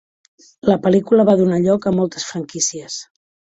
[0.71, 3.01] La pel·lícula va donar lloc a moltes franquícies.